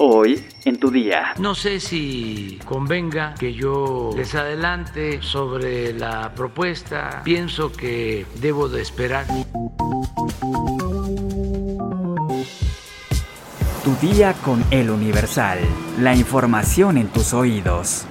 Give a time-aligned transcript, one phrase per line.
[0.00, 1.34] Hoy en tu día.
[1.40, 7.22] No sé si convenga que yo les adelante sobre la propuesta.
[7.24, 9.26] Pienso que debo de esperar.
[13.82, 15.58] Tu día con el Universal.
[15.98, 18.04] La información en tus oídos.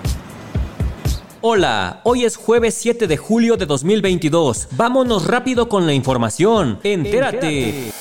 [1.40, 4.68] Hola, hoy es jueves 7 de julio de 2022.
[4.72, 6.82] Vámonos rápido con la información.
[6.84, 7.94] Entérate.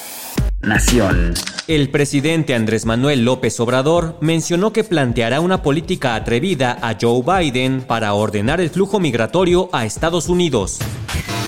[0.67, 1.35] Nación.
[1.69, 7.83] El presidente Andrés Manuel López Obrador mencionó que planteará una política atrevida a Joe Biden
[7.83, 10.81] para ordenar el flujo migratorio a Estados Unidos.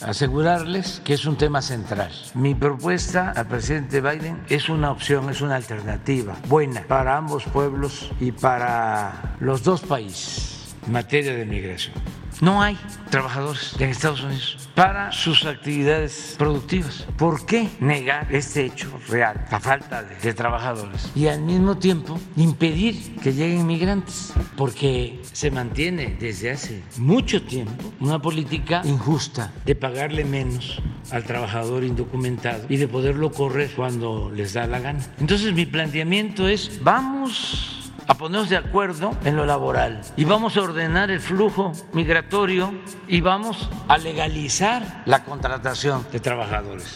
[0.02, 2.12] Asegurarles que es un tema central.
[2.34, 8.12] Mi propuesta al presidente Biden es una opción, es una alternativa buena para ambos pueblos
[8.20, 11.94] y para los dos países en materia de migración.
[12.40, 12.78] No hay
[13.10, 17.04] trabajadores en Estados Unidos para sus actividades productivas.
[17.16, 21.10] ¿Por qué negar este hecho real, la falta de, trabajadores?
[21.16, 27.92] Y al mismo tiempo impedir que lleguen migrantes, porque se mantiene desde hace mucho tiempo
[27.98, 30.80] una política injusta de pagarle menos
[31.10, 35.00] al trabajador indocumentado y de poderlo correr cuando les da la gana.
[35.18, 37.78] Entonces mi planteamiento es, vamos
[38.08, 42.72] a ponernos de acuerdo en lo laboral y vamos a ordenar el flujo migratorio
[43.06, 46.94] y vamos a legalizar la contratación de trabajadores.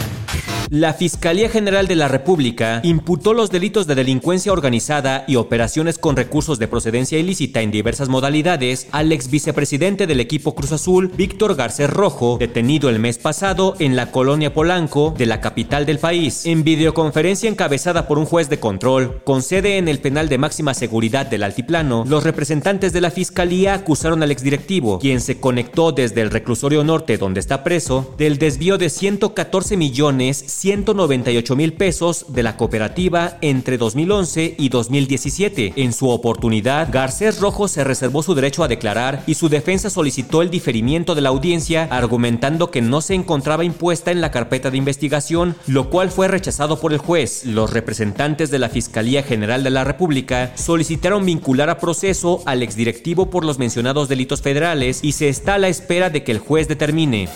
[0.70, 6.16] La Fiscalía General de la República imputó los delitos de delincuencia organizada y operaciones con
[6.16, 11.56] recursos de procedencia ilícita en diversas modalidades al ex vicepresidente del equipo Cruz Azul, Víctor
[11.56, 16.46] Garcés Rojo, detenido el mes pasado en la colonia Polanco de la capital del país.
[16.46, 20.74] En videoconferencia encabezada por un juez de control, con sede en el penal de máxima
[20.74, 26.22] seguridad del Altiplano, los representantes de la Fiscalía acusaron al exdirectivo, quien se conectó desde
[26.22, 32.44] el reclusorio norte donde está preso, del desvío de 114 millones 198 mil pesos de
[32.44, 35.72] la cooperativa entre 2011 y 2017.
[35.74, 40.40] En su oportunidad, Garcés Rojo se reservó su derecho a declarar y su defensa solicitó
[40.40, 44.76] el diferimiento de la audiencia, argumentando que no se encontraba impuesta en la carpeta de
[44.76, 47.44] investigación, lo cual fue rechazado por el juez.
[47.44, 53.30] Los representantes de la Fiscalía General de la República solicitaron vincular a proceso al exdirectivo
[53.30, 56.68] por los mencionados delitos federales y se está a la espera de que el juez
[56.68, 57.28] determine.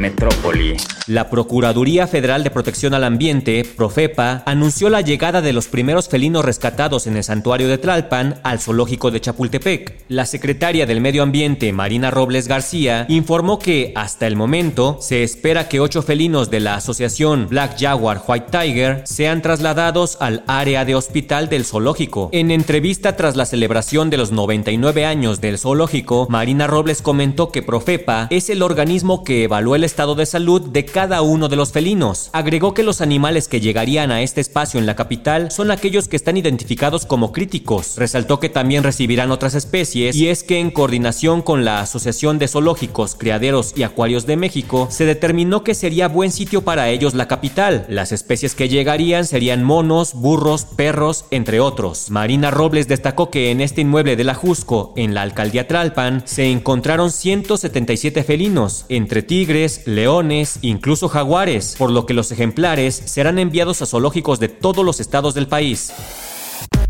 [0.00, 0.76] Metrópoli.
[1.06, 6.44] La Procuraduría Federal de Protección al Ambiente, Profepa, anunció la llegada de los primeros felinos
[6.44, 10.04] rescatados en el santuario de Tlalpan al zoológico de Chapultepec.
[10.08, 15.68] La secretaria del Medio Ambiente, Marina Robles García, informó que, hasta el momento, se espera
[15.68, 20.94] que ocho felinos de la asociación Black Jaguar White Tiger sean trasladados al área de
[20.94, 22.30] hospital del zoológico.
[22.32, 27.62] En entrevista tras la celebración de los 99 años del zoológico, Marina Robles comentó que
[27.62, 31.72] Profepa es el organismo que evalúa el estado de salud de cada uno de los
[31.72, 32.30] felinos.
[32.32, 36.14] Agregó que los animales que llegarían a este espacio en la capital son aquellos que
[36.14, 37.96] están identificados como críticos.
[37.96, 42.46] Resaltó que también recibirán otras especies y es que en coordinación con la Asociación de
[42.46, 47.26] Zoológicos, Criaderos y Acuarios de México, se determinó que sería buen sitio para ellos la
[47.26, 47.86] capital.
[47.88, 52.10] Las especies que llegarían serían monos, burros, perros, entre otros.
[52.10, 56.48] Marina Robles destacó que en este inmueble de la Jusco, en la alcaldía Tralpan, se
[56.48, 63.82] encontraron 177 felinos, entre tigres, leones, incluso jaguares, por lo que los ejemplares serán enviados
[63.82, 65.92] a zoológicos de todos los estados del país.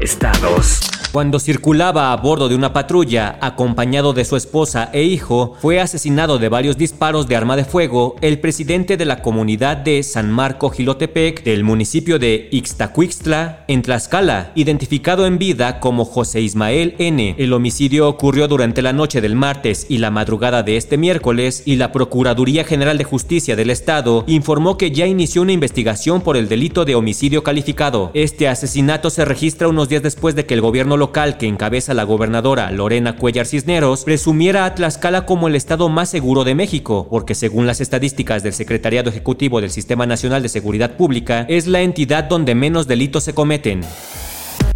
[0.00, 0.80] Estados.
[1.12, 6.38] Cuando circulaba a bordo de una patrulla, acompañado de su esposa e hijo, fue asesinado
[6.38, 10.70] de varios disparos de arma de fuego el presidente de la comunidad de San Marco
[10.70, 17.34] Gilotepec del municipio de Ixtacuixtla, en Tlaxcala, identificado en vida como José Ismael N.
[17.38, 21.74] El homicidio ocurrió durante la noche del martes y la madrugada de este miércoles y
[21.74, 26.48] la Procuraduría General de Justicia del Estado informó que ya inició una investigación por el
[26.48, 28.12] delito de homicidio calificado.
[28.14, 32.04] Este asesinato se registra unos días después de que el gobierno local que encabeza la
[32.04, 37.34] gobernadora Lorena Cuellar Cisneros presumiera a Tlaxcala como el estado más seguro de México, porque
[37.34, 42.24] según las estadísticas del Secretariado Ejecutivo del Sistema Nacional de Seguridad Pública, es la entidad
[42.24, 43.82] donde menos delitos se cometen.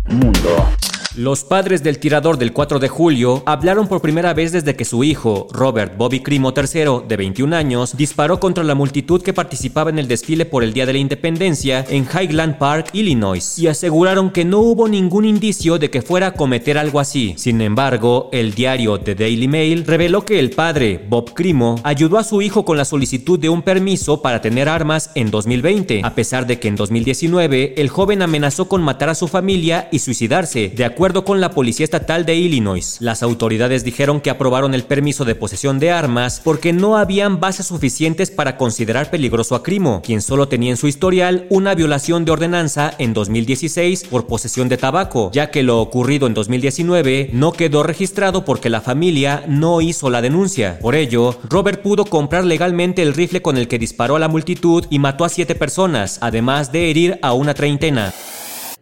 [0.07, 0.69] Mundo.
[1.17, 5.05] Los padres del tirador del 4 de julio hablaron por primera vez desde que su
[5.05, 10.01] hijo, Robert Bobby Crimo III, de 21 años, disparó contra la multitud que participaba en
[10.01, 14.45] el desfile por el Día de la Independencia en Highland Park, Illinois, y aseguraron que
[14.45, 17.35] no hubo ningún indicio de que fuera a cometer algo así.
[17.37, 22.25] Sin embargo, el diario The Daily Mail reveló que el padre, Bob Crimo, ayudó a
[22.25, 26.49] su hijo con la solicitud de un permiso para tener armas en 2020, a pesar
[26.49, 30.85] de que en 2019 el joven amenazó con matar a su familia y suicidarse, de
[30.85, 35.27] acuerdo acuerdo con la Policía Estatal de Illinois, las autoridades dijeron que aprobaron el permiso
[35.27, 40.23] de posesión de armas porque no habían bases suficientes para considerar peligroso a Crimo, quien
[40.23, 45.31] solo tenía en su historial una violación de ordenanza en 2016 por posesión de tabaco,
[45.35, 50.23] ya que lo ocurrido en 2019 no quedó registrado porque la familia no hizo la
[50.23, 50.79] denuncia.
[50.79, 54.87] Por ello, Robert pudo comprar legalmente el rifle con el que disparó a la multitud
[54.89, 58.15] y mató a siete personas, además de herir a una treintena.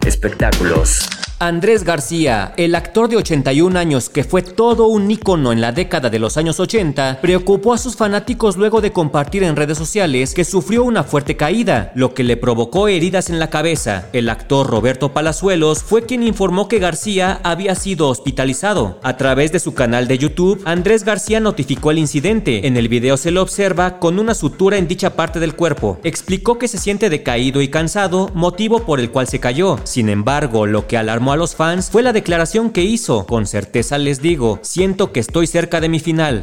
[0.06, 1.08] Espectáculos.
[1.44, 6.08] Andrés García, el actor de 81 años que fue todo un ícono en la década
[6.08, 10.44] de los años 80, preocupó a sus fanáticos luego de compartir en redes sociales que
[10.44, 14.06] sufrió una fuerte caída, lo que le provocó heridas en la cabeza.
[14.12, 19.00] El actor Roberto Palazuelos fue quien informó que García había sido hospitalizado.
[19.02, 22.68] A través de su canal de YouTube, Andrés García notificó el incidente.
[22.68, 25.98] En el video se lo observa con una sutura en dicha parte del cuerpo.
[26.04, 29.80] Explicó que se siente decaído y cansado, motivo por el cual se cayó.
[29.82, 33.26] Sin embargo, lo que alarmó a los fans fue la declaración que hizo.
[33.26, 36.42] Con certeza les digo, siento que estoy cerca de mi final.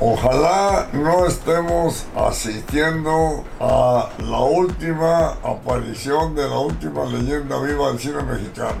[0.00, 8.22] Ojalá no estemos asistiendo a la última aparición de la última leyenda viva del cine
[8.22, 8.78] mexicano.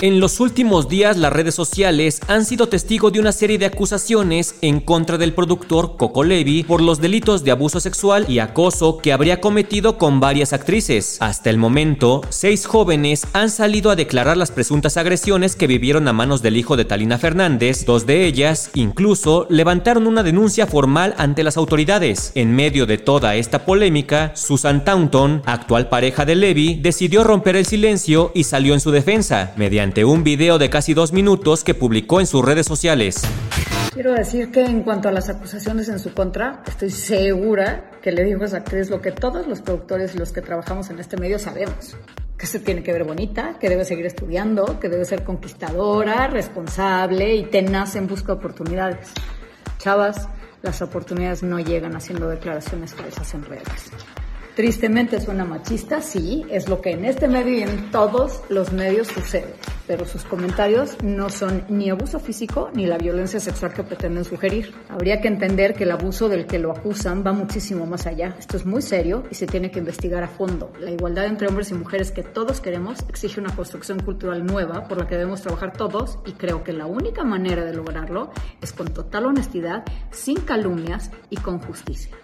[0.00, 4.56] En los últimos días las redes sociales han sido testigo de una serie de acusaciones
[4.60, 9.12] en contra del productor Coco Levi por los delitos de abuso sexual y acoso que
[9.12, 11.16] habría cometido con varias actrices.
[11.20, 16.12] Hasta el momento, seis jóvenes han salido a declarar las presuntas agresiones que vivieron a
[16.12, 21.44] manos del hijo de Talina Fernández, dos de ellas incluso levantaron una denuncia formal ante
[21.44, 22.32] las autoridades.
[22.34, 27.64] En medio de toda esta polémica, Susan Taunton, actual pareja de Levi, decidió romper el
[27.64, 32.18] silencio y salió en su defensa, mediante un video de casi dos minutos que publicó
[32.18, 33.20] en sus redes sociales.
[33.92, 38.24] Quiero decir que en cuanto a las acusaciones en su contra, estoy segura que le
[38.24, 41.18] dijo a esa actriz lo que todos los productores y los que trabajamos en este
[41.18, 41.96] medio sabemos.
[42.38, 47.36] Que se tiene que ver bonita, que debe seguir estudiando, que debe ser conquistadora, responsable
[47.36, 49.12] y tenaz en busca de oportunidades.
[49.78, 50.28] Chavas,
[50.62, 53.92] las oportunidades no llegan haciendo declaraciones falsas en redes.
[54.54, 59.08] Tristemente suena machista, sí, es lo que en este medio y en todos los medios
[59.08, 59.52] sucede,
[59.88, 64.72] pero sus comentarios no son ni abuso físico ni la violencia sexual que pretenden sugerir.
[64.88, 68.36] Habría que entender que el abuso del que lo acusan va muchísimo más allá.
[68.38, 70.72] Esto es muy serio y se tiene que investigar a fondo.
[70.78, 74.98] La igualdad entre hombres y mujeres que todos queremos exige una construcción cultural nueva por
[74.98, 78.30] la que debemos trabajar todos y creo que la única manera de lograrlo
[78.62, 82.16] es con total honestidad, sin calumnias y con justicia.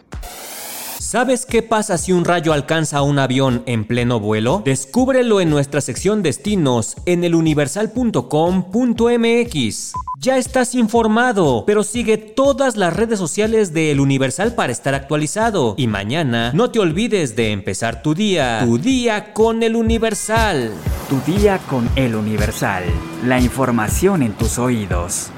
[1.11, 4.63] ¿Sabes qué pasa si un rayo alcanza un avión en pleno vuelo?
[4.65, 9.93] Descúbrelo en nuestra sección destinos en eluniversal.com.mx.
[10.21, 15.75] Ya estás informado, pero sigue todas las redes sociales de El Universal para estar actualizado.
[15.77, 20.71] Y mañana no te olvides de empezar tu día, tu día con El Universal.
[21.09, 22.85] Tu día con El Universal.
[23.27, 25.33] La información en tus oídos.